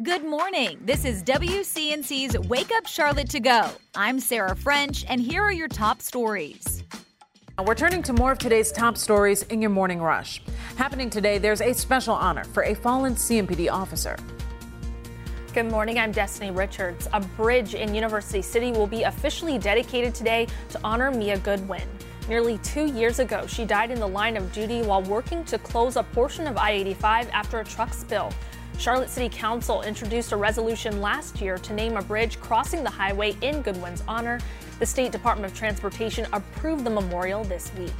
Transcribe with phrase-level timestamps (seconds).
[0.00, 0.78] Good morning.
[0.84, 3.68] This is WCNC's Wake Up Charlotte to Go.
[3.96, 6.84] I'm Sarah French, and here are your top stories.
[7.66, 10.40] We're turning to more of today's top stories in your morning rush.
[10.76, 14.16] Happening today, there's a special honor for a fallen CMPD officer.
[15.52, 17.08] Good morning, I'm Destiny Richards.
[17.12, 21.88] A bridge in University City will be officially dedicated today to honor Mia Goodwin.
[22.28, 25.96] Nearly two years ago, she died in the line of duty while working to close
[25.96, 28.30] a portion of I 85 after a truck spill.
[28.76, 33.34] Charlotte City Council introduced a resolution last year to name a bridge crossing the highway
[33.40, 34.38] in Goodwin's honor.
[34.78, 37.90] The State Department of Transportation approved the memorial this week.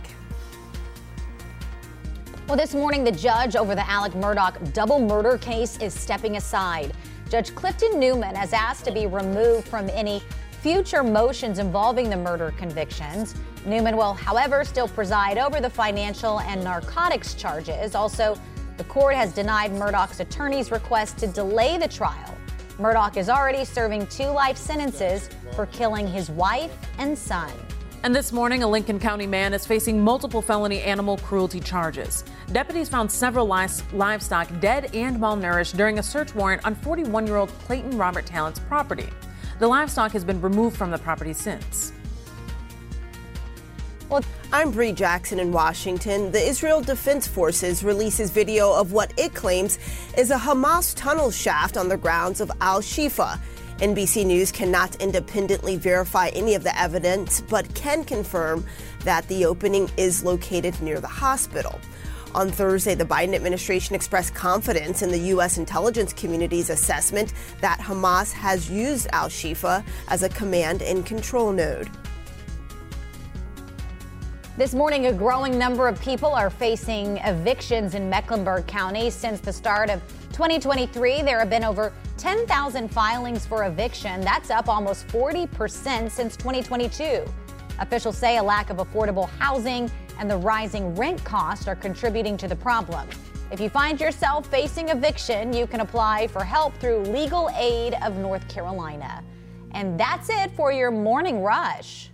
[2.47, 6.92] Well, this morning, the judge over the Alec Murdaugh double murder case is stepping aside.
[7.30, 10.22] Judge Clifton Newman has asked to be removed from any
[10.68, 13.34] future motions involving the murder convictions.
[13.64, 17.94] Newman will, however, still preside over the financial and narcotics charges.
[17.94, 18.38] Also,
[18.77, 22.36] the court has denied Murdaugh's attorney's request to delay the trial.
[22.78, 27.50] Murdoch is already serving two life sentences for killing his wife and son.
[28.02, 32.24] And this morning, a Lincoln County man is facing multiple felony animal cruelty charges.
[32.52, 37.48] Deputies found several livestock dead and malnourished during a search warrant on 41 year old
[37.61, 39.08] Clayton Robert Tallent's property.
[39.59, 41.92] The livestock has been removed from the property since.
[44.09, 46.31] Well, I'm Bree Jackson in Washington.
[46.31, 49.81] The Israel Defense Forces releases video of what it claims
[50.17, 53.41] is a Hamas tunnel shaft on the grounds of Al Shifa.
[53.79, 58.64] NBC News cannot independently verify any of the evidence, but can confirm
[59.01, 61.81] that the opening is located near the hospital.
[62.34, 65.56] On Thursday, the Biden administration expressed confidence in the U.S.
[65.56, 71.88] intelligence community's assessment that Hamas has used Al Shifa as a command and control node.
[74.58, 79.08] This morning, a growing number of people are facing evictions in Mecklenburg County.
[79.08, 84.20] Since the start of 2023, there have been over 10,000 filings for eviction.
[84.20, 87.24] That's up almost 40% since 2022.
[87.78, 92.48] Officials say a lack of affordable housing and the rising rent costs are contributing to
[92.48, 93.08] the problem.
[93.51, 98.17] If you find yourself facing eviction, you can apply for help through Legal Aid of
[98.17, 99.24] North Carolina.
[99.73, 102.11] And that's it for your morning rush.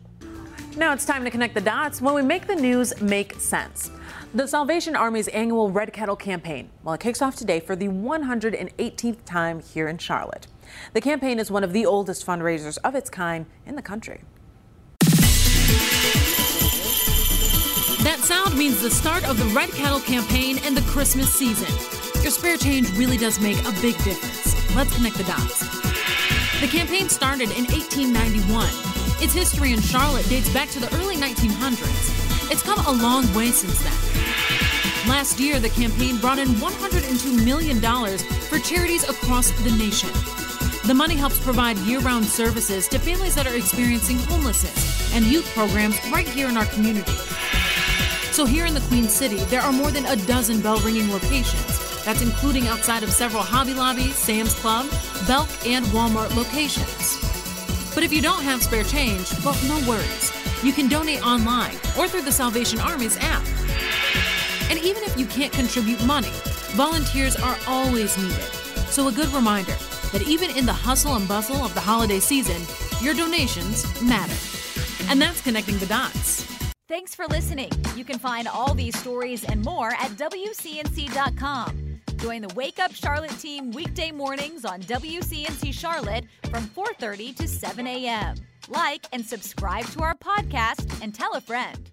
[0.76, 3.90] Now it's time to connect the dots when we make the news make sense.
[4.34, 9.24] The Salvation Army's annual Red Kettle campaign, well, it kicks off today for the 118th
[9.24, 10.48] time here in Charlotte.
[10.92, 14.22] The campaign is one of the oldest fundraisers of its kind in the country.
[18.04, 21.72] That sound means the start of the Red Kettle campaign and the Christmas season.
[22.22, 24.54] Your spare change really does make a big difference.
[24.76, 25.60] Let's connect the dots.
[26.60, 32.50] The campaign started in 1891 its history in Charlotte dates back to the early 1900s.
[32.50, 35.08] It's come a long way since then.
[35.08, 37.80] Last year, the campaign brought in $102 million
[38.18, 40.10] for charities across the nation.
[40.86, 45.48] The money helps provide year round services to families that are experiencing homelessness and youth
[45.54, 47.12] programs right here in our community.
[48.34, 52.04] So, here in the Queen City, there are more than a dozen bell ringing locations.
[52.04, 54.90] That's including outside of several Hobby Lobby, Sam's Club,
[55.28, 57.16] Belk, and Walmart locations.
[57.94, 60.32] But if you don't have spare change, well, no worries.
[60.64, 63.44] You can donate online or through the Salvation Army's app.
[64.68, 66.32] And even if you can't contribute money,
[66.72, 68.50] volunteers are always needed.
[68.90, 69.76] So, a good reminder
[70.10, 72.60] that even in the hustle and bustle of the holiday season,
[73.00, 74.34] your donations matter.
[75.08, 76.43] And that's connecting the dots.
[76.86, 77.70] Thanks for listening.
[77.96, 82.00] You can find all these stories and more at WCNC.com.
[82.18, 87.86] Join the Wake Up Charlotte team weekday mornings on WCNC Charlotte from 4:30 to 7
[87.86, 88.36] a.m.
[88.68, 91.90] Like and subscribe to our podcast and tell a friend.